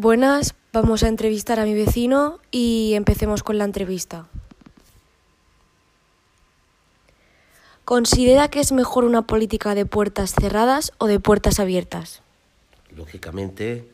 Buenas, 0.00 0.54
vamos 0.72 1.02
a 1.02 1.08
entrevistar 1.08 1.58
a 1.58 1.64
mi 1.64 1.74
vecino 1.74 2.38
y 2.52 2.92
empecemos 2.94 3.42
con 3.42 3.58
la 3.58 3.64
entrevista. 3.64 4.28
¿Considera 7.84 8.46
que 8.46 8.60
es 8.60 8.70
mejor 8.70 9.02
una 9.04 9.22
política 9.22 9.74
de 9.74 9.86
puertas 9.86 10.36
cerradas 10.40 10.92
o 10.98 11.08
de 11.08 11.18
puertas 11.18 11.58
abiertas? 11.58 12.22
Lógicamente, 12.94 13.88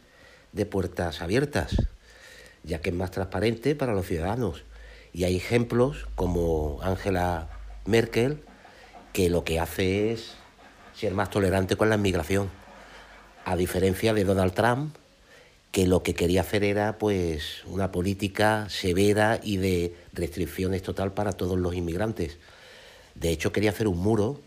de 0.53 0.67
puertas 0.67 1.23
abiertas, 1.23 1.75
ya 2.65 2.83
que 2.83 2.91
es 2.91 2.95
más 2.95 3.11
transparente 3.11 3.75
para 3.75 3.95
los 3.95 4.05
ciudadanos. 4.05 4.63
Y 5.15 5.25
hay 5.25 5.37
ejemplos 5.37 6.07
como 6.17 6.81
Angela 6.83 7.49
Merkel, 7.87 8.43
que 9.15 9.31
lo 9.31 9.43
que 9.43 9.59
hace 9.59 10.13
es 10.13 10.35
ser 10.95 11.15
más 11.15 11.31
tolerante 11.31 11.77
con 11.77 11.89
la 11.89 11.95
inmigración, 11.95 12.51
a 13.47 13.57
diferencia 13.57 14.13
de 14.13 14.25
Donald 14.25 14.53
Trump, 14.53 14.95
que 15.75 15.89
lo 15.89 16.05
que 16.05 16.15
quería 16.15 16.43
hacer 16.43 16.63
era 16.63 16.99
pues 16.99 17.65
una 17.67 17.91
política 17.91 18.69
severa 18.71 19.41
y 19.43 19.57
de 19.57 19.93
restricciones 20.13 20.85
total 20.85 21.15
para 21.15 21.33
todos 21.33 21.59
los 21.59 21.75
inmigrantes. 21.75 22.39
De 23.17 23.31
hecho, 23.31 23.51
quería 23.51 23.71
hacer 23.71 23.89
un 23.89 23.99
muro 23.99 24.41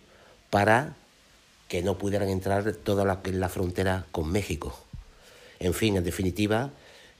para 0.49 0.95
que 1.68 1.84
no 1.84 1.98
pudieran 1.98 2.30
entrar 2.30 2.71
toda 2.71 3.04
la, 3.04 3.20
la 3.26 3.49
frontera 3.49 4.05
con 4.13 4.32
México. 4.32 4.80
En 5.59 5.73
fin, 5.73 5.98
en 5.98 6.05
definitiva, 6.05 6.71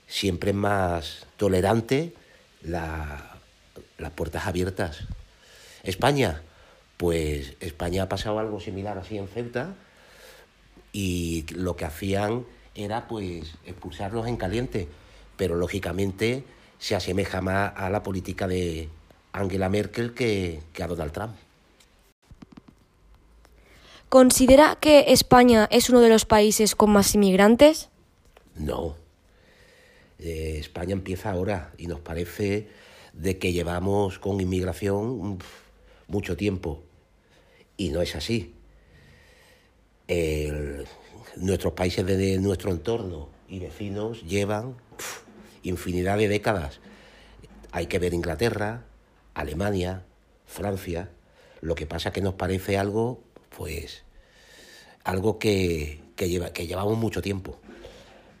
siempre 0.06 0.52
es 0.52 0.56
más 0.56 1.26
tolerante 1.36 2.14
las 2.62 3.20
puertas 4.14 4.46
abiertas. 4.46 5.00
España, 5.82 6.40
pues 6.96 7.56
España 7.60 8.04
ha 8.04 8.08
pasado 8.08 8.38
algo 8.38 8.58
similar 8.58 8.96
así 8.96 9.18
en 9.18 9.28
Ceuta 9.28 9.74
y 10.94 11.44
lo 11.50 11.76
que 11.76 11.84
hacían 11.84 12.46
era 12.78 13.08
pues 13.08 13.54
expulsarlos 13.66 14.28
en 14.28 14.36
caliente, 14.36 14.88
pero 15.36 15.56
lógicamente 15.56 16.44
se 16.78 16.94
asemeja 16.94 17.40
más 17.40 17.72
a 17.76 17.90
la 17.90 18.04
política 18.04 18.46
de 18.46 18.88
Angela 19.32 19.68
Merkel 19.68 20.14
que, 20.14 20.62
a 20.80 20.86
Donald 20.86 21.12
Trump. 21.12 21.34
¿Considera 24.08 24.78
que 24.80 25.06
España 25.08 25.68
es 25.70 25.90
uno 25.90 26.00
de 26.00 26.08
los 26.08 26.24
países 26.24 26.76
con 26.76 26.90
más 26.90 27.14
inmigrantes? 27.14 27.90
No. 28.54 28.94
Eh, 30.20 30.56
España 30.60 30.92
empieza 30.92 31.32
ahora 31.32 31.72
y 31.78 31.88
nos 31.88 32.00
parece 32.00 32.68
de 33.12 33.38
que 33.38 33.52
llevamos 33.52 34.18
con 34.20 34.40
inmigración 34.40 35.38
mucho 36.06 36.36
tiempo. 36.36 36.82
Y 37.76 37.90
no 37.90 38.00
es 38.00 38.14
así. 38.14 38.54
El, 40.06 40.86
nuestros 41.36 41.72
países 41.72 42.06
de 42.06 42.38
nuestro 42.38 42.70
entorno 42.70 43.28
y 43.48 43.58
vecinos 43.60 44.22
llevan 44.22 44.76
infinidad 45.62 46.18
de 46.18 46.28
décadas. 46.28 46.80
Hay 47.72 47.86
que 47.86 47.98
ver 47.98 48.14
Inglaterra, 48.14 48.84
Alemania, 49.34 50.04
Francia. 50.46 51.10
Lo 51.60 51.74
que 51.74 51.86
pasa 51.86 52.12
que 52.12 52.20
nos 52.20 52.34
parece 52.34 52.78
algo, 52.78 53.22
pues, 53.56 54.04
algo 55.04 55.38
que, 55.38 56.00
lleva, 56.16 56.52
que 56.52 56.66
llevamos 56.66 56.96
mucho 56.96 57.22
tiempo. 57.22 57.58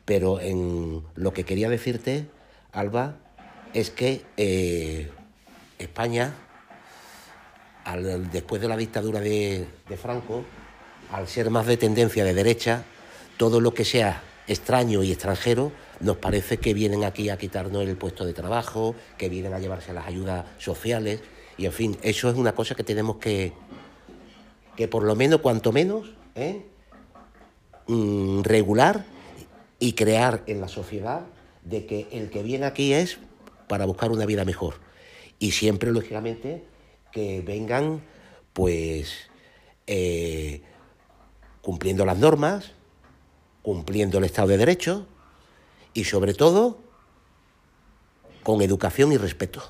Pero 0.04 0.40
en 0.40 1.02
lo 1.14 1.32
que 1.32 1.44
quería 1.44 1.68
decirte, 1.68 2.26
Alba, 2.72 3.16
es 3.74 3.90
que 3.90 4.22
eh, 4.36 5.10
España, 5.78 6.34
después 8.32 8.62
de 8.62 8.68
la 8.68 8.76
dictadura 8.76 9.20
de 9.20 9.66
Franco, 10.00 10.44
al 11.10 11.28
ser 11.28 11.50
más 11.50 11.66
de 11.66 11.76
tendencia 11.76 12.24
de 12.24 12.34
derecha, 12.34 12.84
todo 13.36 13.60
lo 13.60 13.74
que 13.74 13.84
sea 13.84 14.22
extraño 14.46 15.02
y 15.02 15.12
extranjero 15.12 15.72
nos 16.00 16.16
parece 16.16 16.58
que 16.58 16.74
vienen 16.74 17.04
aquí 17.04 17.28
a 17.28 17.38
quitarnos 17.38 17.82
el 17.82 17.96
puesto 17.96 18.24
de 18.24 18.32
trabajo, 18.32 18.94
que 19.16 19.28
vienen 19.28 19.52
a 19.52 19.58
llevarse 19.58 19.92
las 19.92 20.06
ayudas 20.06 20.46
sociales, 20.58 21.20
y 21.56 21.66
en 21.66 21.72
fin, 21.72 21.98
eso 22.02 22.30
es 22.30 22.36
una 22.36 22.54
cosa 22.54 22.74
que 22.76 22.84
tenemos 22.84 23.16
que, 23.16 23.52
que 24.76 24.86
por 24.86 25.02
lo 25.02 25.16
menos, 25.16 25.40
cuanto 25.40 25.72
menos, 25.72 26.12
¿eh? 26.36 26.62
mm, 27.88 28.42
regular 28.42 29.04
y 29.80 29.92
crear 29.94 30.44
en 30.46 30.60
la 30.60 30.68
sociedad 30.68 31.22
de 31.64 31.84
que 31.84 32.06
el 32.12 32.30
que 32.30 32.44
viene 32.44 32.66
aquí 32.66 32.92
es 32.92 33.18
para 33.66 33.86
buscar 33.86 34.12
una 34.12 34.24
vida 34.24 34.44
mejor. 34.44 34.74
Y 35.40 35.50
siempre, 35.50 35.90
lógicamente, 35.90 36.64
que 37.10 37.40
vengan, 37.40 38.02
pues, 38.52 39.28
eh, 39.88 40.62
cumpliendo 41.62 42.04
las 42.04 42.18
normas, 42.18 42.72
cumpliendo 43.62 44.18
el 44.18 44.24
Estado 44.24 44.48
de 44.48 44.56
Derecho 44.56 45.06
y 45.94 46.04
sobre 46.04 46.34
todo 46.34 46.78
con 48.42 48.62
educación 48.62 49.12
y 49.12 49.18
respeto. 49.18 49.62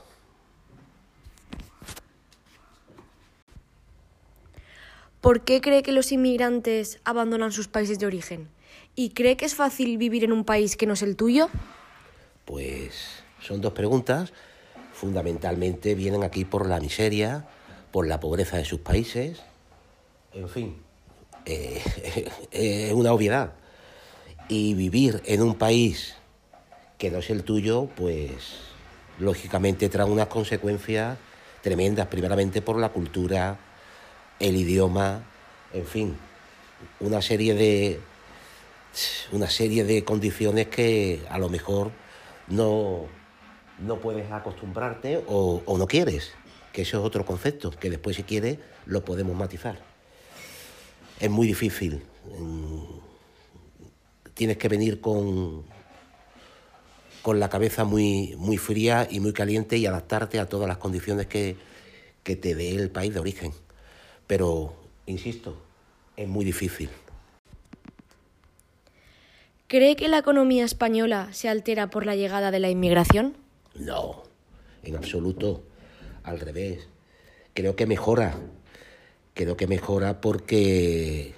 ¿Por 5.20 5.40
qué 5.40 5.60
cree 5.60 5.82
que 5.82 5.92
los 5.92 6.12
inmigrantes 6.12 7.00
abandonan 7.04 7.50
sus 7.50 7.66
países 7.66 7.98
de 7.98 8.06
origen? 8.06 8.48
¿Y 8.94 9.10
cree 9.10 9.36
que 9.36 9.46
es 9.46 9.54
fácil 9.54 9.98
vivir 9.98 10.24
en 10.24 10.32
un 10.32 10.44
país 10.44 10.76
que 10.76 10.86
no 10.86 10.94
es 10.94 11.02
el 11.02 11.16
tuyo? 11.16 11.48
Pues 12.44 13.22
son 13.40 13.60
dos 13.60 13.72
preguntas. 13.72 14.32
Fundamentalmente 14.92 15.94
vienen 15.94 16.22
aquí 16.22 16.44
por 16.44 16.68
la 16.68 16.80
miseria, 16.80 17.48
por 17.90 18.06
la 18.06 18.20
pobreza 18.20 18.56
de 18.56 18.64
sus 18.64 18.80
países, 18.80 19.42
en 20.32 20.48
fin, 20.48 20.76
eh, 21.48 21.82
es 22.50 22.92
una 22.92 23.12
obviedad. 23.12 23.52
Y 24.48 24.74
vivir 24.74 25.22
en 25.26 25.42
un 25.42 25.54
país 25.54 26.14
que 26.98 27.10
no 27.10 27.18
es 27.18 27.30
el 27.30 27.44
tuyo, 27.44 27.88
pues 27.96 28.58
lógicamente 29.18 29.88
trae 29.88 30.06
unas 30.06 30.28
consecuencias 30.28 31.18
tremendas, 31.62 32.06
primeramente 32.06 32.62
por 32.62 32.78
la 32.78 32.90
cultura, 32.90 33.58
el 34.38 34.56
idioma, 34.56 35.22
en 35.72 35.86
fin, 35.86 36.16
una 37.00 37.20
serie 37.20 37.54
de 37.54 38.00
una 39.32 39.50
serie 39.50 39.84
de 39.84 40.02
condiciones 40.02 40.68
que 40.68 41.22
a 41.28 41.38
lo 41.38 41.48
mejor 41.48 41.92
no, 42.48 43.04
no 43.78 43.98
puedes 43.98 44.30
acostumbrarte 44.32 45.22
o, 45.26 45.62
o 45.64 45.78
no 45.78 45.86
quieres, 45.86 46.32
que 46.72 46.82
eso 46.82 46.98
es 46.98 47.04
otro 47.04 47.24
concepto, 47.26 47.70
que 47.70 47.90
después 47.90 48.16
si 48.16 48.22
quieres 48.22 48.58
lo 48.86 49.04
podemos 49.04 49.36
matizar 49.36 49.87
es 51.20 51.30
muy 51.30 51.46
difícil. 51.46 52.02
Tienes 54.34 54.56
que 54.56 54.68
venir 54.68 55.00
con, 55.00 55.64
con 57.22 57.40
la 57.40 57.48
cabeza 57.48 57.84
muy, 57.84 58.34
muy 58.36 58.56
fría 58.56 59.06
y 59.10 59.20
muy 59.20 59.32
caliente 59.32 59.76
y 59.76 59.86
adaptarte 59.86 60.38
a 60.38 60.48
todas 60.48 60.68
las 60.68 60.78
condiciones 60.78 61.26
que, 61.26 61.56
que 62.22 62.36
te 62.36 62.54
dé 62.54 62.74
el 62.74 62.90
país 62.90 63.12
de 63.12 63.20
origen. 63.20 63.52
Pero, 64.26 64.74
insisto, 65.06 65.56
es 66.16 66.28
muy 66.28 66.44
difícil. 66.44 66.90
¿Cree 69.66 69.96
que 69.96 70.08
la 70.08 70.18
economía 70.18 70.64
española 70.64 71.28
se 71.32 71.48
altera 71.48 71.90
por 71.90 72.06
la 72.06 72.16
llegada 72.16 72.50
de 72.50 72.58
la 72.58 72.70
inmigración? 72.70 73.36
No, 73.74 74.22
en 74.82 74.96
absoluto. 74.96 75.62
Al 76.22 76.40
revés. 76.40 76.88
Creo 77.54 77.74
que 77.74 77.86
mejora 77.86 78.38
creo 79.38 79.56
que 79.56 79.68
mejora 79.68 80.20
porque, 80.20 81.32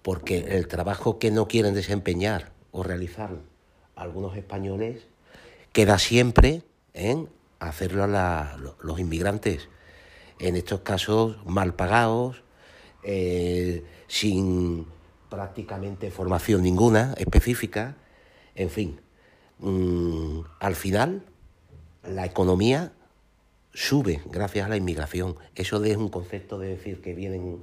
porque 0.00 0.56
el 0.56 0.66
trabajo 0.66 1.18
que 1.18 1.30
no 1.30 1.46
quieren 1.46 1.74
desempeñar 1.74 2.52
o 2.72 2.82
realizar 2.82 3.36
algunos 3.96 4.34
españoles 4.34 5.02
queda 5.74 5.98
siempre 5.98 6.62
en 6.94 7.28
hacerlo 7.58 8.04
a 8.04 8.56
los 8.82 8.98
inmigrantes. 8.98 9.68
En 10.38 10.56
estos 10.56 10.80
casos 10.80 11.36
mal 11.44 11.74
pagados, 11.74 12.42
eh, 13.02 13.84
sin 14.08 14.86
prácticamente 15.28 16.10
formación 16.10 16.62
ninguna 16.62 17.12
específica, 17.18 17.94
en 18.54 18.70
fin. 18.70 19.00
Mm, 19.58 20.40
al 20.58 20.76
final, 20.76 21.26
la 22.04 22.24
economía 22.24 22.90
sube 23.72 24.20
gracias 24.26 24.66
a 24.66 24.68
la 24.68 24.76
inmigración. 24.76 25.36
Eso 25.54 25.82
es 25.84 25.96
un 25.96 26.08
concepto 26.08 26.58
de 26.58 26.68
decir 26.68 27.00
que 27.00 27.14
vienen 27.14 27.62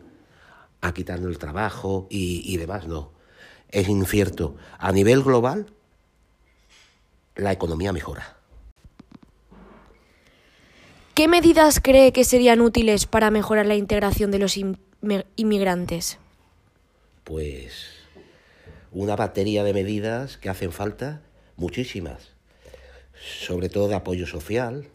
a 0.81 0.93
quitarnos 0.93 1.29
el 1.29 1.37
trabajo 1.37 2.07
y, 2.09 2.55
demás, 2.57 2.87
no. 2.87 3.11
Es 3.69 3.89
incierto. 3.89 4.55
A 4.77 4.91
nivel 4.91 5.23
global, 5.23 5.67
la 7.35 7.51
economía 7.51 7.91
mejora. 7.91 8.37
¿Qué 11.13 11.27
medidas 11.27 11.79
cree 11.81 12.13
que 12.13 12.23
serían 12.23 12.61
útiles 12.61 13.07
para 13.07 13.31
mejorar 13.31 13.65
la 13.65 13.75
integración 13.75 14.29
de 14.31 14.39
los 14.39 14.57
inmigrantes? 15.35 16.19
Pues 17.23 17.97
una 18.91 19.15
batería 19.15 19.63
de 19.63 19.73
medidas 19.73 20.37
que 20.37 20.49
hacen 20.49 20.71
falta, 20.71 21.21
muchísimas, 21.55 22.29
sobre 23.19 23.67
todo 23.67 23.87
de 23.87 23.95
apoyo 23.95 24.27
social, 24.27 24.87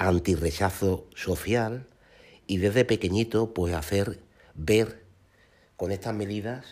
antirrechazo 0.00 1.06
social 1.14 1.86
y 2.46 2.56
desde 2.56 2.86
pequeñito 2.86 3.52
pues 3.52 3.74
hacer 3.74 4.20
ver 4.54 5.04
con 5.76 5.92
estas 5.92 6.14
medidas 6.14 6.64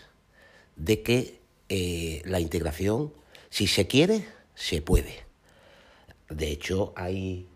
de 0.77 1.03
que 1.03 1.41
eh, 1.69 2.23
la 2.25 2.41
integración, 2.41 3.13
si 3.51 3.67
se 3.67 3.87
quiere, 3.87 4.27
se 4.55 4.81
puede. 4.81 5.27
De 6.31 6.51
hecho, 6.51 6.95
hay, 6.97 7.47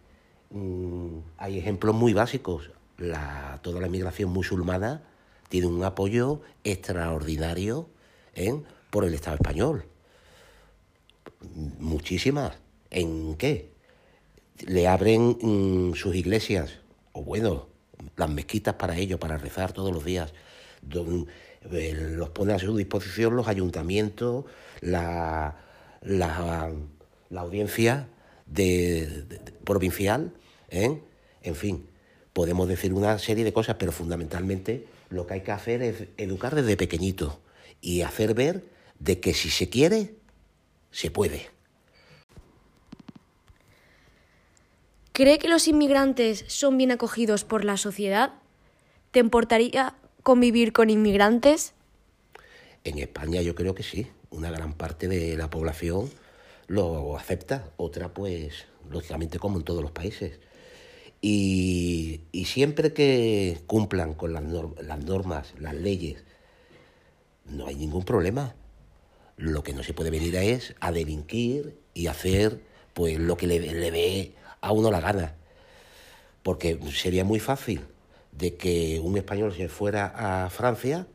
mm, 0.50 1.18
hay 1.38 1.58
ejemplos 1.58 1.94
muy 1.94 2.12
básicos. 2.12 2.70
La, 2.98 3.58
toda 3.62 3.80
la 3.80 3.86
inmigración 3.86 4.30
musulmana 4.30 5.02
tiene 5.48 5.68
un 5.68 5.82
apoyo 5.84 6.42
extraordinario 6.64 7.88
¿eh? 8.34 8.60
por 8.90 9.04
el 9.04 9.14
Estado 9.14 9.36
español. 9.36 9.86
Muchísimas. 11.78 12.58
¿En 12.90 13.36
qué? 13.36 13.71
Le 14.66 14.86
abren 14.88 15.38
mm, 15.40 15.94
sus 15.94 16.14
iglesias, 16.14 16.78
o 17.12 17.22
bueno, 17.22 17.68
las 18.16 18.30
mezquitas 18.30 18.74
para 18.74 18.96
ellos, 18.96 19.18
para 19.18 19.38
rezar 19.38 19.72
todos 19.72 19.92
los 19.92 20.04
días. 20.04 20.32
Eh, 21.70 21.94
los 21.94 22.30
pone 22.30 22.52
a 22.54 22.58
su 22.58 22.76
disposición 22.76 23.36
los 23.36 23.48
ayuntamientos, 23.48 24.44
la, 24.80 25.56
la, 26.02 26.72
audiencia 27.36 28.08
de, 28.46 29.24
provincial, 29.64 30.32
¿eh? 30.70 31.00
en 31.42 31.54
fin, 31.54 31.86
podemos 32.32 32.68
decir 32.68 32.92
una 32.92 33.18
serie 33.18 33.44
de 33.44 33.52
cosas, 33.52 33.76
pero 33.78 33.92
fundamentalmente 33.92 34.86
lo 35.08 35.26
que 35.26 35.34
hay 35.34 35.40
que 35.42 35.52
hacer 35.52 35.82
es 35.82 36.08
educar 36.16 36.54
desde 36.54 36.76
pequeñito 36.76 37.40
y 37.80 38.02
hacer 38.02 38.34
ver 38.34 38.64
de 38.98 39.20
que 39.20 39.34
si 39.34 39.50
se 39.50 39.68
quiere, 39.68 40.14
se 40.90 41.10
puede. 41.10 41.50
¿Cree 45.12 45.38
que 45.38 45.48
los 45.48 45.68
inmigrantes 45.68 46.46
son 46.48 46.78
bien 46.78 46.90
acogidos 46.90 47.44
por 47.44 47.66
la 47.66 47.76
sociedad? 47.76 48.32
¿Te 49.10 49.20
importaría 49.20 49.94
convivir 50.22 50.72
con 50.72 50.88
inmigrantes? 50.88 51.74
En 52.84 52.98
España 52.98 53.42
yo 53.42 53.54
creo 53.54 53.74
que 53.74 53.82
sí. 53.82 54.06
Una 54.30 54.50
gran 54.50 54.72
parte 54.72 55.08
de 55.08 55.36
la 55.36 55.50
población 55.50 56.10
lo 56.66 57.18
acepta, 57.18 57.68
otra 57.76 58.14
pues 58.14 58.64
lógicamente 58.90 59.38
como 59.38 59.58
en 59.58 59.64
todos 59.64 59.82
los 59.82 59.90
países. 59.90 60.40
Y, 61.20 62.22
siempre 62.46 62.94
que 62.94 63.60
cumplan 63.66 64.14
con 64.14 64.32
las, 64.32 64.42
las 64.80 65.04
normas, 65.04 65.52
las 65.58 65.74
leyes, 65.74 66.24
no 67.44 67.66
hay 67.66 67.74
ningún 67.74 68.04
problema. 68.04 68.54
Lo 69.36 69.62
que 69.62 69.74
no 69.74 69.82
se 69.82 69.92
puede 69.92 70.08
venir 70.08 70.34
es 70.36 70.74
a 70.80 70.90
delinquir 70.90 71.78
y 71.92 72.06
hacer 72.06 72.62
pues 72.94 73.18
lo 73.18 73.36
que 73.36 73.46
le, 73.46 73.60
le 73.60 73.90
dé 73.90 74.34
a 74.62 74.72
uno 74.72 74.90
la 74.90 75.00
gana. 75.00 75.34
Porque 76.42 76.80
sería 76.92 77.24
muy 77.24 77.38
fácil 77.38 77.82
de 78.32 78.56
que 78.56 78.98
un 79.00 79.16
español 79.18 79.54
se 79.54 79.68
fuera 79.68 80.44
a 80.44 80.48
Francia, 80.50 81.06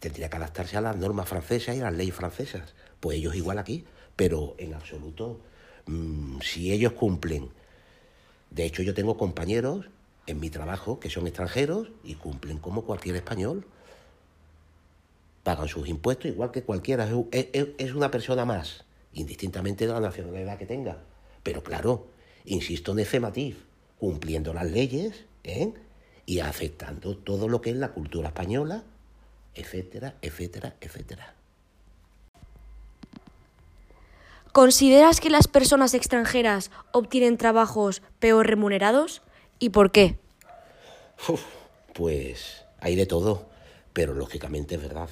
tendría 0.00 0.30
que 0.30 0.36
adaptarse 0.36 0.76
a 0.76 0.80
las 0.80 0.96
normas 0.96 1.28
francesas 1.28 1.76
y 1.76 1.80
a 1.80 1.84
las 1.84 1.94
leyes 1.94 2.14
francesas. 2.14 2.74
Pues 3.00 3.18
ellos 3.18 3.34
igual 3.34 3.58
aquí, 3.58 3.84
pero 4.16 4.54
en 4.58 4.74
absoluto, 4.74 5.40
mm, 5.86 6.40
si 6.40 6.72
ellos 6.72 6.92
cumplen, 6.92 7.50
de 8.50 8.64
hecho 8.64 8.82
yo 8.82 8.94
tengo 8.94 9.16
compañeros 9.16 9.86
en 10.26 10.40
mi 10.40 10.48
trabajo 10.48 11.00
que 11.00 11.10
son 11.10 11.26
extranjeros 11.26 11.88
y 12.02 12.14
cumplen 12.14 12.58
como 12.58 12.84
cualquier 12.84 13.16
español, 13.16 13.66
pagan 15.42 15.68
sus 15.68 15.86
impuestos 15.88 16.30
igual 16.30 16.50
que 16.50 16.62
cualquiera, 16.62 17.06
es 17.30 17.92
una 17.94 18.10
persona 18.10 18.46
más, 18.46 18.84
indistintamente 19.12 19.86
de 19.86 19.92
la 19.92 20.00
nacionalidad 20.00 20.56
que 20.58 20.66
tenga. 20.66 20.98
Pero 21.44 21.62
claro, 21.62 22.08
insisto 22.44 22.92
en 22.92 22.98
ese 22.98 23.20
matiz, 23.20 23.56
cumpliendo 24.00 24.52
las 24.52 24.68
leyes 24.68 25.24
¿eh? 25.44 25.72
y 26.26 26.40
aceptando 26.40 27.16
todo 27.16 27.48
lo 27.48 27.60
que 27.60 27.70
es 27.70 27.76
la 27.76 27.92
cultura 27.92 28.28
española, 28.28 28.82
etcétera, 29.54 30.16
etcétera, 30.20 30.74
etcétera. 30.80 31.34
¿Consideras 34.50 35.20
que 35.20 35.30
las 35.30 35.48
personas 35.48 35.94
extranjeras 35.94 36.70
obtienen 36.92 37.36
trabajos 37.36 38.02
peor 38.20 38.46
remunerados? 38.46 39.22
¿Y 39.58 39.70
por 39.70 39.92
qué? 39.92 40.16
pues 41.92 42.64
hay 42.80 42.96
de 42.96 43.06
todo, 43.06 43.48
pero 43.92 44.14
lógicamente 44.14 44.76
es 44.76 44.82
verdad. 44.82 45.08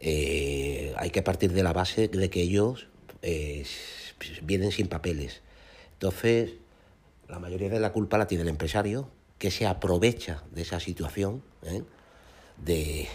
Eh, 0.00 0.94
hay 0.96 1.10
que 1.10 1.22
partir 1.22 1.52
de 1.52 1.62
la 1.62 1.72
base 1.72 2.08
de 2.08 2.30
que 2.30 2.42
ellos 2.42 2.86
eh, 3.22 3.64
vienen 4.42 4.72
sin 4.72 4.88
papeles. 4.88 5.42
Entonces, 5.94 6.54
la 7.28 7.38
mayoría 7.38 7.68
de 7.68 7.80
la 7.80 7.92
culpa 7.92 8.18
la 8.18 8.26
tiene 8.26 8.42
el 8.42 8.48
empresario, 8.48 9.08
que 9.38 9.50
se 9.50 9.66
aprovecha 9.66 10.42
de 10.52 10.62
esa 10.62 10.80
situación 10.80 11.42
¿eh? 11.62 11.82
de, 12.56 13.08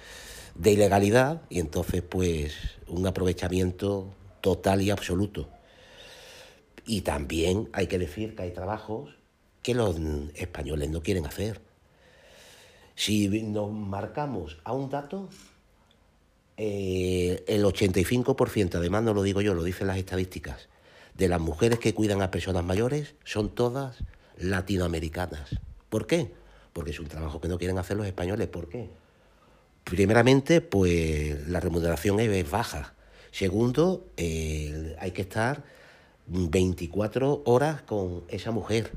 de 0.54 0.72
ilegalidad 0.72 1.42
y 1.48 1.60
entonces 1.60 2.02
pues 2.02 2.54
un 2.88 3.06
aprovechamiento 3.06 4.12
total 4.40 4.82
y 4.82 4.90
absoluto. 4.90 5.48
Y 6.86 7.02
también 7.02 7.68
hay 7.72 7.86
que 7.86 7.98
decir 7.98 8.34
que 8.34 8.42
hay 8.42 8.52
trabajos 8.52 9.14
que 9.62 9.74
los 9.74 9.96
españoles 10.34 10.90
no 10.90 11.02
quieren 11.02 11.26
hacer. 11.26 11.60
Si 12.94 13.28
nos 13.28 13.70
marcamos 13.70 14.58
a 14.64 14.72
un 14.72 14.88
dato, 14.88 15.28
eh, 16.60 17.44
el 17.46 17.64
85%, 17.64 18.74
además 18.74 19.04
no 19.04 19.14
lo 19.14 19.22
digo 19.22 19.40
yo, 19.40 19.54
lo 19.54 19.62
dicen 19.62 19.86
las 19.86 19.96
estadísticas, 19.96 20.68
de 21.14 21.28
las 21.28 21.40
mujeres 21.40 21.78
que 21.78 21.94
cuidan 21.94 22.20
a 22.20 22.32
personas 22.32 22.64
mayores 22.64 23.14
son 23.24 23.54
todas 23.54 23.98
latinoamericanas. 24.36 25.56
¿Por 25.88 26.08
qué? 26.08 26.32
Porque 26.72 26.90
es 26.90 26.98
un 26.98 27.06
trabajo 27.06 27.40
que 27.40 27.46
no 27.46 27.58
quieren 27.58 27.78
hacer 27.78 27.96
los 27.96 28.06
españoles. 28.06 28.48
¿Por 28.48 28.68
qué? 28.68 28.90
Primeramente, 29.84 30.60
pues 30.60 31.48
la 31.48 31.60
remuneración 31.60 32.20
es 32.20 32.50
baja. 32.50 32.94
Segundo, 33.30 34.08
hay 34.16 35.10
que 35.12 35.22
estar 35.22 35.64
24 36.26 37.42
horas 37.46 37.82
con 37.82 38.24
esa 38.28 38.50
mujer. 38.50 38.92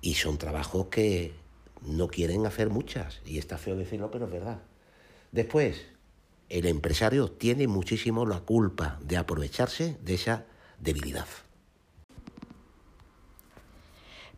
Y 0.00 0.14
son 0.14 0.38
trabajos 0.38 0.86
que 0.86 1.34
no 1.82 2.08
quieren 2.08 2.46
hacer 2.46 2.70
muchas. 2.70 3.20
Y 3.26 3.38
está 3.38 3.58
feo 3.58 3.76
decirlo, 3.76 4.10
pero 4.10 4.26
es 4.26 4.32
verdad. 4.32 4.58
Después, 5.32 5.82
el 6.50 6.66
empresario 6.66 7.30
tiene 7.30 7.68
muchísimo 7.68 8.26
la 8.26 8.40
culpa 8.40 8.98
de 9.02 9.16
aprovecharse 9.16 9.96
de 10.02 10.14
esa 10.14 10.44
debilidad. 10.78 11.26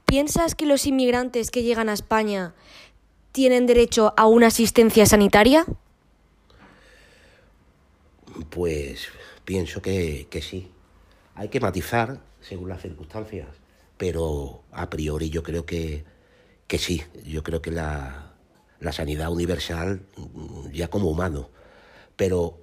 ¿Piensas 0.05 0.55
que 0.55 0.67
los 0.67 0.87
inmigrantes 0.87 1.51
que 1.51 1.63
llegan 1.63 1.89
a 1.89 1.95
España 1.95 2.55
tienen 3.33 3.67
derecho 3.67 4.13
a 4.19 4.27
una 4.27 4.49
asistencia 4.49 5.07
sanitaria? 5.07 5.65
Pues 8.51 9.09
pienso 9.47 9.81
que, 9.81 10.29
sí. 10.43 10.71
Hay 11.35 11.49
que 11.49 11.61
matizar 11.61 12.21
según 12.43 12.69
las 12.69 12.83
circunstancias, 12.83 13.49
pero 13.97 14.63
a 14.71 14.91
priori 14.91 15.31
yo 15.31 15.43
creo 15.43 15.65
que, 15.65 16.05
que 16.67 16.77
sí. 16.77 17.03
Yo 17.25 17.43
creo 17.43 17.63
que 17.63 17.71
la, 17.71 18.35
la 18.81 18.93
sanidad 18.93 19.31
universal 19.33 20.03
ya 20.73 20.89
como 20.89 21.09
humano. 21.09 21.49
Pero 22.23 22.61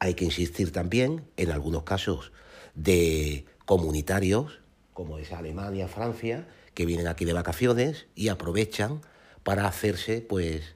hay 0.00 0.14
que 0.14 0.24
insistir 0.24 0.72
también 0.72 1.30
en 1.36 1.52
algunos 1.52 1.84
casos 1.84 2.32
de 2.74 3.46
comunitarios, 3.64 4.58
como 4.94 5.18
es 5.18 5.30
Alemania, 5.30 5.86
Francia, 5.86 6.48
que 6.74 6.86
vienen 6.86 7.06
aquí 7.06 7.24
de 7.24 7.32
vacaciones 7.32 8.08
y 8.16 8.30
aprovechan 8.30 9.02
para 9.44 9.68
hacerse 9.68 10.22
pues 10.22 10.74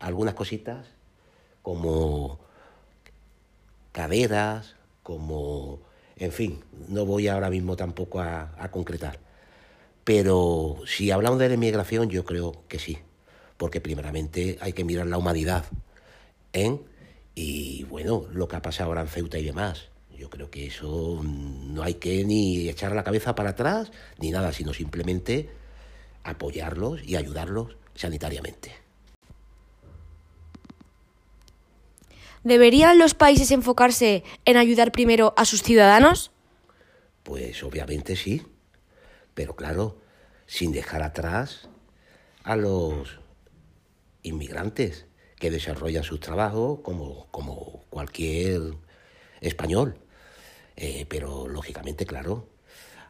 algunas 0.00 0.34
cositas 0.34 0.88
como 1.62 2.40
caderas, 3.92 4.74
como, 5.04 5.78
en 6.16 6.32
fin, 6.32 6.64
no 6.88 7.06
voy 7.06 7.28
ahora 7.28 7.48
mismo 7.48 7.76
tampoco 7.76 8.18
a, 8.18 8.68
concretar. 8.72 9.20
Pero 10.02 10.78
si 10.84 11.12
hablamos 11.12 11.38
de 11.38 11.46
la 11.46 11.54
inmigración, 11.54 12.10
yo 12.10 12.24
creo 12.24 12.64
que 12.66 12.80
sí, 12.80 12.98
porque 13.56 13.80
primeramente 13.80 14.58
hay 14.60 14.72
que 14.72 14.82
mirar 14.82 15.06
la 15.06 15.16
humanidad, 15.16 15.64
¿eh? 16.52 16.76
Y 17.40 17.84
bueno, 17.84 18.26
lo 18.32 18.48
que 18.48 18.56
ha 18.56 18.62
pasado 18.62 18.88
ahora 18.88 19.02
en 19.02 19.06
Ceuta 19.06 19.38
y 19.38 19.44
demás. 19.44 19.90
Yo 20.16 20.28
creo 20.28 20.50
que 20.50 20.66
eso 20.66 21.20
no 21.22 21.84
hay 21.84 21.94
que 21.94 22.24
ni 22.24 22.68
echar 22.68 22.90
la 22.96 23.04
cabeza 23.04 23.36
para 23.36 23.50
atrás 23.50 23.92
ni 24.18 24.32
nada, 24.32 24.52
sino 24.52 24.74
simplemente 24.74 25.48
apoyarlos 26.24 27.00
y 27.04 27.14
ayudarlos 27.14 27.76
sanitariamente. 27.94 28.72
¿Deberían 32.42 32.98
los 32.98 33.14
países 33.14 33.52
enfocarse 33.52 34.24
en 34.44 34.56
ayudar 34.56 34.90
primero 34.90 35.32
a 35.36 35.44
sus 35.44 35.62
ciudadanos? 35.62 36.32
Pues 37.22 37.62
obviamente 37.62 38.16
sí, 38.16 38.42
pero 39.34 39.54
claro, 39.54 40.00
sin 40.46 40.72
dejar 40.72 41.04
atrás 41.04 41.68
a 42.42 42.56
los 42.56 43.20
inmigrantes 44.24 45.07
que 45.38 45.50
desarrollan 45.50 46.04
sus 46.04 46.20
trabajos 46.20 46.80
como, 46.80 47.26
como 47.30 47.84
cualquier 47.90 48.74
español. 49.40 49.96
Eh, 50.76 51.06
pero 51.08 51.48
lógicamente, 51.48 52.06
claro. 52.06 52.46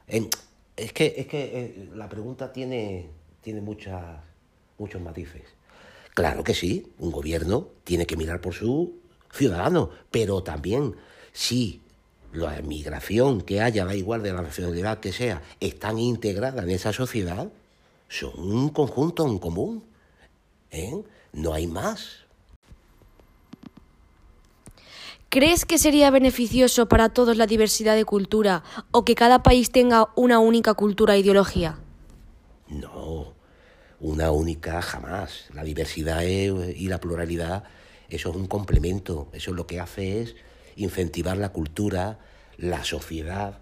es 0.07 0.93
que, 0.93 1.15
es 1.17 1.27
que 1.27 1.43
eh, 1.43 1.89
la 1.95 2.09
pregunta 2.09 2.53
tiene, 2.53 3.09
tiene 3.43 3.61
muchas, 3.61 4.21
muchos 4.79 5.01
matices. 5.03 5.43
Claro 6.15 6.43
que 6.43 6.55
sí, 6.55 6.93
un 6.99 7.13
gobierno 7.13 7.69
tiene 7.85 8.07
que 8.07 8.17
mirar 8.17 8.41
por 8.41 8.55
su 8.55 8.99
ciudadanos, 9.33 9.91
pero 10.11 10.43
también 10.43 10.97
si 11.33 11.83
la 12.33 12.61
migración 12.63 13.41
que 13.41 13.61
haya, 13.61 13.85
da 13.85 13.95
igual 13.95 14.23
de 14.23 14.33
la 14.33 14.43
nacionalidad 14.43 15.01
que 15.01 15.13
sea, 15.13 15.43
están 15.61 15.99
integradas 15.99 16.65
en 16.65 16.71
esa 16.71 16.93
sociedad, 16.93 17.49
son 18.09 18.33
un 18.37 18.69
conjunto 18.71 19.27
en 19.27 19.39
común. 19.39 19.85
¿eh? 20.71 21.03
No 21.39 21.55
hay 21.55 21.69
más. 21.69 22.25
¿Crees 25.29 25.65
que 25.65 25.79
sería 25.79 26.11
beneficioso 26.11 26.89
para 26.89 27.11
todos 27.11 27.37
la 27.37 27.47
diversidad 27.47 27.95
de 27.95 28.05
cultura 28.05 28.65
o 28.91 29.05
que 29.05 29.15
cada 29.15 29.45
país 29.45 29.71
tenga 29.71 30.09
una 30.17 30.41
única 30.41 30.75
cultura 30.75 31.15
e 31.15 31.21
ideología? 31.21 31.79
No, 32.69 33.35
una 34.01 34.33
única 34.33 34.83
jamás. 34.83 35.45
La 35.55 35.63
diversidad 35.63 36.23
y 36.23 36.89
la 36.89 36.99
pluralidad, 36.99 37.63
eso 38.09 38.31
es 38.31 38.37
un 38.37 38.47
complemento. 38.47 39.29
Eso 39.33 39.53
lo 39.53 39.69
que 39.69 39.79
hace 39.79 40.23
es 40.23 40.35
incentivar 40.75 41.37
la 41.37 41.51
cultura, 41.51 42.19
la 42.57 42.83
sociedad. 42.83 43.61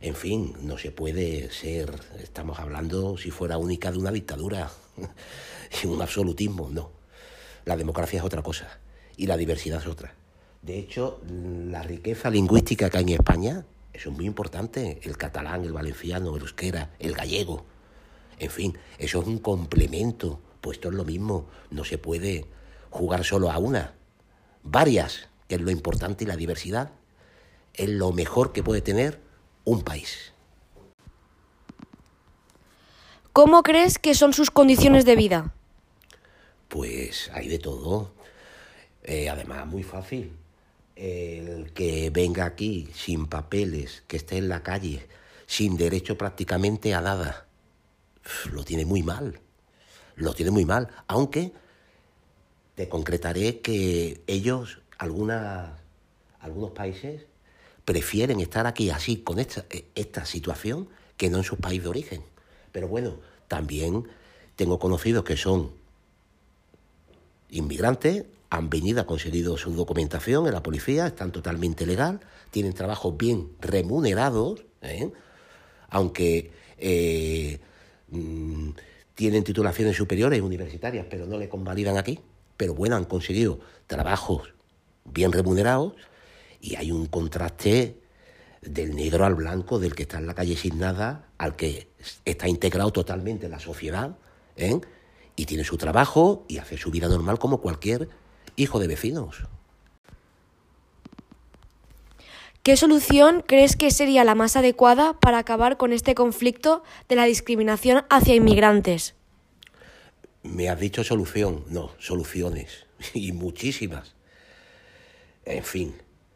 En 0.00 0.14
fin, 0.14 0.54
no 0.60 0.78
se 0.78 0.92
puede 0.92 1.50
ser, 1.50 1.92
estamos 2.22 2.60
hablando 2.60 3.18
si 3.18 3.32
fuera 3.32 3.58
única 3.58 3.90
de 3.90 3.98
una 3.98 4.12
dictadura, 4.12 4.70
un 5.84 6.00
absolutismo, 6.00 6.70
no. 6.70 6.99
La 7.64 7.76
democracia 7.76 8.18
es 8.18 8.24
otra 8.24 8.42
cosa 8.42 8.80
y 9.16 9.26
la 9.26 9.36
diversidad 9.36 9.80
es 9.80 9.86
otra. 9.86 10.14
De 10.62 10.78
hecho, 10.78 11.20
la 11.26 11.82
riqueza 11.82 12.30
lingüística 12.30 12.90
que 12.90 12.98
hay 12.98 13.04
en 13.04 13.08
España, 13.20 13.64
eso 13.92 14.10
es 14.10 14.16
muy 14.16 14.26
importante. 14.26 15.00
El 15.02 15.16
catalán, 15.16 15.64
el 15.64 15.72
valenciano, 15.72 16.36
el 16.36 16.42
euskera, 16.42 16.90
el 16.98 17.14
gallego. 17.14 17.64
En 18.38 18.50
fin, 18.50 18.78
eso 18.98 19.20
es 19.20 19.26
un 19.26 19.38
complemento. 19.38 20.40
Pues 20.60 20.76
esto 20.76 20.88
es 20.88 20.94
lo 20.94 21.04
mismo. 21.04 21.46
No 21.70 21.84
se 21.84 21.98
puede 21.98 22.46
jugar 22.90 23.24
solo 23.24 23.50
a 23.50 23.58
una. 23.58 23.94
Varias, 24.62 25.28
que 25.48 25.54
es 25.54 25.60
lo 25.60 25.70
importante 25.70 26.24
y 26.24 26.26
la 26.26 26.36
diversidad. 26.36 26.92
Es 27.74 27.88
lo 27.88 28.12
mejor 28.12 28.52
que 28.52 28.62
puede 28.62 28.82
tener 28.82 29.20
un 29.64 29.82
país. 29.82 30.32
¿Cómo 33.32 33.62
crees 33.62 33.98
que 33.98 34.14
son 34.14 34.32
sus 34.32 34.50
condiciones 34.50 35.04
de 35.04 35.16
vida? 35.16 35.54
Pues 36.70 37.30
hay 37.34 37.48
de 37.48 37.58
todo. 37.58 38.14
Eh, 39.02 39.28
además, 39.28 39.66
muy 39.66 39.82
fácil 39.82 40.32
el 41.00 41.72
que 41.72 42.10
venga 42.10 42.44
aquí 42.44 42.88
sin 42.94 43.26
papeles, 43.26 44.02
que 44.06 44.18
esté 44.18 44.36
en 44.36 44.48
la 44.50 44.62
calle, 44.62 45.08
sin 45.46 45.76
derecho 45.78 46.18
prácticamente 46.18 46.94
a 46.94 47.00
nada, 47.00 47.46
lo 48.52 48.64
tiene 48.64 48.84
muy 48.84 49.02
mal. 49.02 49.40
Lo 50.16 50.34
tiene 50.34 50.50
muy 50.50 50.66
mal. 50.66 50.88
Aunque 51.06 51.52
te 52.74 52.88
concretaré 52.88 53.60
que 53.60 54.22
ellos, 54.26 54.82
algunas, 54.98 55.70
algunos 56.38 56.72
países, 56.72 57.26
prefieren 57.86 58.38
estar 58.40 58.66
aquí 58.66 58.90
así, 58.90 59.16
con 59.16 59.38
esta, 59.38 59.64
esta 59.94 60.26
situación, 60.26 60.88
que 61.16 61.30
no 61.30 61.38
en 61.38 61.44
su 61.44 61.56
país 61.56 61.82
de 61.82 61.88
origen. 61.88 62.22
Pero 62.72 62.88
bueno, 62.88 63.18
también 63.48 64.06
tengo 64.54 64.78
conocidos 64.78 65.24
que 65.24 65.38
son 65.38 65.79
inmigrantes 67.50 68.24
han 68.50 68.68
venido, 68.68 69.00
han 69.00 69.06
conseguido 69.06 69.56
su 69.56 69.72
documentación 69.72 70.46
en 70.46 70.52
la 70.52 70.62
policía, 70.62 71.06
están 71.06 71.30
totalmente 71.30 71.86
legal, 71.86 72.20
tienen 72.50 72.72
trabajos 72.72 73.16
bien 73.16 73.48
remunerados, 73.60 74.64
¿eh? 74.82 75.10
aunque 75.88 76.50
eh, 76.78 77.60
mm, 78.08 78.70
tienen 79.14 79.44
titulaciones 79.44 79.96
superiores 79.96 80.40
universitarias, 80.40 81.06
pero 81.08 81.26
no 81.26 81.38
le 81.38 81.48
convalidan 81.48 81.96
aquí. 81.96 82.18
Pero 82.56 82.74
bueno, 82.74 82.96
han 82.96 83.04
conseguido 83.04 83.60
trabajos 83.86 84.52
bien 85.04 85.32
remunerados 85.32 85.94
y 86.60 86.74
hay 86.76 86.92
un 86.92 87.06
contraste 87.06 87.96
del 88.60 88.94
negro 88.94 89.24
al 89.24 89.34
blanco, 89.34 89.78
del 89.78 89.94
que 89.94 90.02
está 90.02 90.18
en 90.18 90.26
la 90.26 90.34
calle 90.34 90.56
sin 90.56 90.78
nada, 90.78 91.28
al 91.38 91.56
que 91.56 91.88
está 92.24 92.48
integrado 92.48 92.92
totalmente 92.92 93.46
en 93.46 93.52
la 93.52 93.60
sociedad, 93.60 94.16
¿eh? 94.56 94.80
Y 95.40 95.46
tiene 95.46 95.64
su 95.64 95.78
trabajo 95.78 96.44
y 96.48 96.58
hace 96.58 96.76
su 96.76 96.90
vida 96.90 97.08
normal 97.08 97.38
como 97.38 97.62
cualquier 97.62 98.10
hijo 98.56 98.78
de 98.78 98.88
vecinos. 98.88 99.44
¿Qué 102.62 102.76
solución 102.76 103.42
crees 103.46 103.74
que 103.74 103.90
sería 103.90 104.22
la 104.22 104.34
más 104.34 104.56
adecuada 104.56 105.18
para 105.18 105.38
acabar 105.38 105.78
con 105.78 105.94
este 105.94 106.14
conflicto 106.14 106.82
de 107.08 107.16
la 107.16 107.24
discriminación 107.24 108.04
hacia 108.10 108.34
inmigrantes? 108.34 109.14
Me 110.42 110.68
has 110.68 110.78
dicho 110.78 111.04
solución, 111.04 111.64
no, 111.70 111.90
soluciones, 111.98 112.86
y 113.14 113.32
muchísimas. 113.32 114.14
En 115.46 115.64
fin, 115.64 115.94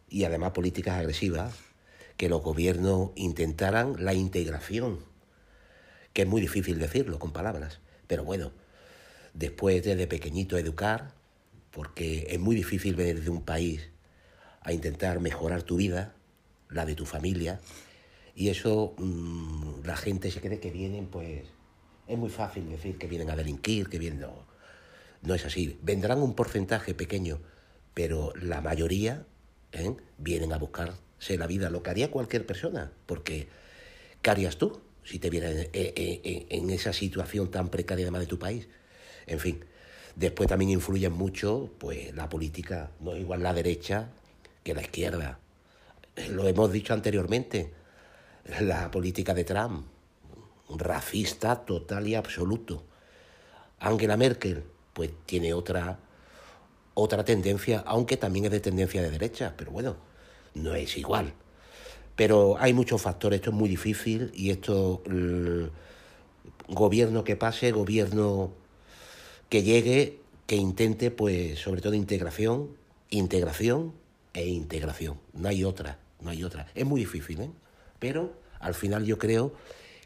y 0.08 0.24
además 0.24 0.52
políticas 0.52 0.98
agresivas, 0.98 1.52
que 2.16 2.30
los 2.30 2.40
gobiernos 2.40 3.10
intentaran 3.16 4.02
la 4.02 4.14
integración, 4.14 5.00
que 6.14 6.22
es 6.22 6.28
muy 6.28 6.40
difícil 6.40 6.78
decirlo 6.78 7.18
con 7.18 7.34
palabras, 7.34 7.80
pero 8.06 8.24
bueno, 8.24 8.52
después 9.34 9.82
de 9.82 10.06
pequeñito 10.06 10.56
educar, 10.56 11.12
porque 11.70 12.28
es 12.30 12.40
muy 12.40 12.54
difícil 12.54 12.94
venir 12.94 13.22
de 13.22 13.30
un 13.30 13.42
país 13.42 13.90
a 14.62 14.72
intentar 14.72 15.20
mejorar 15.20 15.62
tu 15.62 15.76
vida, 15.76 16.14
la 16.70 16.86
de 16.86 16.94
tu 16.94 17.04
familia, 17.04 17.60
y 18.34 18.48
eso 18.48 18.94
mm, 18.96 19.84
la 19.84 19.96
gente 19.96 20.30
se 20.30 20.40
cree 20.40 20.60
que 20.60 20.70
vienen, 20.70 21.06
pues 21.06 21.42
es 22.06 22.18
muy 22.18 22.30
fácil 22.30 22.68
decir 22.68 22.96
que 22.96 23.06
vienen 23.06 23.30
a 23.30 23.36
delinquir, 23.36 23.88
que 23.88 23.98
vienen... 23.98 24.20
No, 24.20 24.54
no 25.22 25.34
es 25.34 25.44
así. 25.46 25.78
Vendrán 25.82 26.20
un 26.20 26.34
porcentaje 26.34 26.94
pequeño, 26.94 27.40
pero 27.94 28.32
la 28.40 28.60
mayoría 28.60 29.26
¿eh? 29.72 29.96
vienen 30.18 30.52
a 30.52 30.58
buscarse 30.58 31.38
la 31.38 31.46
vida, 31.46 31.70
lo 31.70 31.82
que 31.82 31.90
haría 31.90 32.10
cualquier 32.10 32.44
persona, 32.44 32.92
porque 33.06 33.48
¿qué 34.20 34.30
harías 34.30 34.58
tú 34.58 34.80
si 35.02 35.18
te 35.18 35.30
vieras 35.30 35.54
en, 35.54 35.68
en, 35.72 36.46
en 36.50 36.70
esa 36.70 36.92
situación 36.92 37.50
tan 37.50 37.70
precaria 37.70 38.04
además 38.04 38.20
de 38.20 38.26
tu 38.26 38.38
país? 38.38 38.68
En 39.26 39.38
fin, 39.38 39.64
Después 40.16 40.48
también 40.48 40.70
influye 40.70 41.08
mucho 41.08 41.70
pues, 41.78 42.14
la 42.14 42.28
política, 42.28 42.90
no 43.00 43.14
es 43.14 43.20
igual 43.20 43.42
la 43.42 43.52
derecha 43.52 44.10
que 44.62 44.74
la 44.74 44.82
izquierda. 44.82 45.38
Lo 46.30 46.46
hemos 46.46 46.70
dicho 46.70 46.94
anteriormente, 46.94 47.72
la 48.60 48.90
política 48.90 49.34
de 49.34 49.44
Trump, 49.44 49.86
racista 50.68 51.64
total 51.64 52.06
y 52.06 52.14
absoluto. 52.14 52.84
Angela 53.80 54.16
Merkel, 54.16 54.62
pues 54.92 55.10
tiene 55.26 55.52
otra, 55.52 55.98
otra 56.94 57.24
tendencia, 57.24 57.82
aunque 57.84 58.16
también 58.16 58.44
es 58.44 58.52
de 58.52 58.60
tendencia 58.60 59.02
de 59.02 59.10
derecha, 59.10 59.54
pero 59.56 59.72
bueno, 59.72 59.96
no 60.54 60.76
es 60.76 60.96
igual. 60.96 61.34
Pero 62.14 62.56
hay 62.60 62.72
muchos 62.72 63.02
factores, 63.02 63.38
esto 63.38 63.50
es 63.50 63.56
muy 63.56 63.68
difícil 63.68 64.30
y 64.32 64.50
esto, 64.50 65.02
gobierno 66.68 67.24
que 67.24 67.34
pase, 67.34 67.72
gobierno 67.72 68.52
que 69.54 69.62
llegue, 69.62 70.18
que 70.48 70.56
intente, 70.56 71.12
pues, 71.12 71.60
sobre 71.60 71.80
todo 71.80 71.94
integración, 71.94 72.70
integración 73.10 73.92
e 74.32 74.48
integración. 74.48 75.20
No 75.32 75.48
hay 75.48 75.62
otra, 75.62 75.96
no 76.20 76.30
hay 76.30 76.42
otra. 76.42 76.66
Es 76.74 76.84
muy 76.84 77.02
difícil, 77.02 77.40
¿eh? 77.40 77.50
Pero 78.00 78.32
al 78.58 78.74
final 78.74 79.04
yo 79.04 79.16
creo 79.16 79.52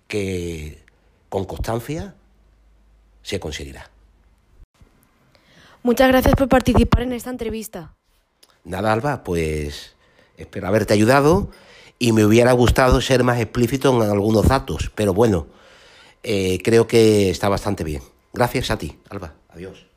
que 0.07 0.81
con 1.31 1.47
constancia 1.47 2.15
se 3.23 3.41
conseguirá. 3.41 3.91
Muchas 5.83 6.09
gracias 6.09 6.35
por 6.35 6.51
participar 6.51 7.05
en 7.05 7.15
esta 7.15 7.31
entrevista. 7.31 7.95
Nada, 8.65 8.93
Alba, 8.93 9.25
pues 9.25 9.97
espero 10.37 10.69
haberte 10.69 10.93
ayudado 10.93 11.51
y 11.99 12.13
me 12.13 12.27
hubiera 12.27 12.53
gustado 12.53 13.01
ser 13.01 13.25
más 13.25 13.41
explícito 13.41 13.97
en 14.05 14.11
algunos 14.11 14.47
datos, 14.47 14.93
pero 14.95 15.15
bueno, 15.15 15.47
eh, 16.23 16.59
creo 16.63 16.87
que 16.87 17.31
está 17.31 17.49
bastante 17.49 17.83
bien. 17.83 18.03
Gracias 18.35 18.71
a 18.71 18.77
ti, 18.77 18.99
Alba. 19.09 19.38
Adiós. 19.59 19.88